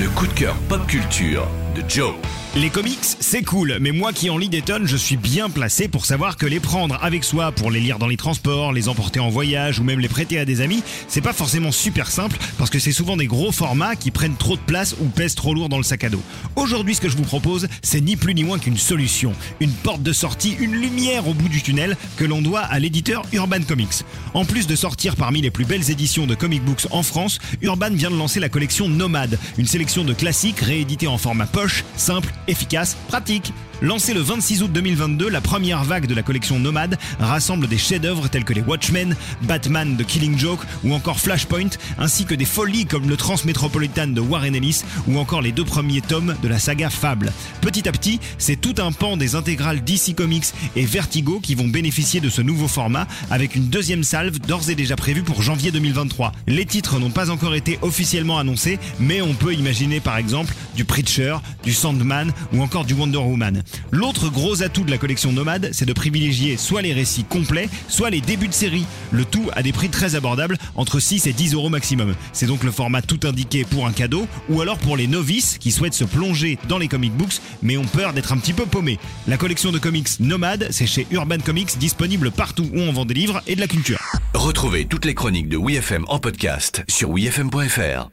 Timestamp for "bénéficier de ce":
51.68-52.42